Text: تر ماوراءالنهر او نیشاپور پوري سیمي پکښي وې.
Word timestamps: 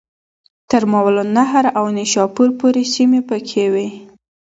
تر 0.69 0.83
ماوراءالنهر 0.91 1.65
او 1.77 1.85
نیشاپور 1.97 2.49
پوري 2.59 2.83
سیمي 2.93 3.21
پکښي 3.29 3.65
وې. 3.73 3.87